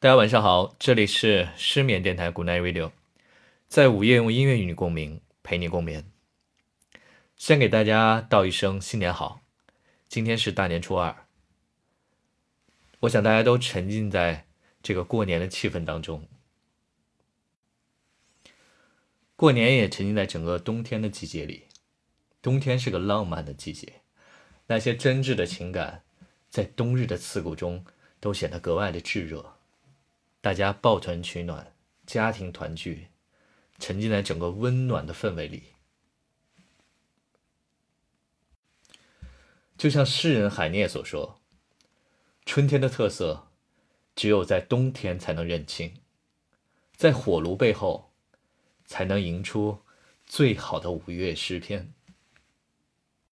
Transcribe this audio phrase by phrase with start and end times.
[0.00, 2.92] 大家晚上好，这里是失眠电台 Good Night Radio，
[3.66, 6.08] 在午夜用音乐与你共鸣，陪你共眠。
[7.36, 9.40] 先给大家道一声新年好，
[10.08, 11.26] 今天是大年初二，
[13.00, 14.46] 我想大家都沉浸在
[14.84, 16.28] 这个过年的气氛当中，
[19.34, 21.64] 过年也沉浸在整个冬天的季节里。
[22.40, 23.94] 冬天是个浪漫的季节，
[24.68, 26.04] 那些真挚的情感，
[26.48, 27.84] 在冬日的刺骨中
[28.20, 29.57] 都显得格外的炙热。
[30.40, 31.74] 大家抱团取暖，
[32.06, 33.08] 家庭团聚，
[33.78, 35.64] 沉浸在整个温暖的氛围里。
[39.76, 41.40] 就像诗人海涅所说
[42.46, 43.48] ：“春天的特色，
[44.14, 46.00] 只有在冬天才能认清，
[46.94, 48.12] 在火炉背后，
[48.84, 49.82] 才能吟出
[50.24, 51.92] 最好的五月诗篇。”